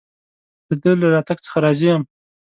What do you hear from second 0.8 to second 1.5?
ده له راتګ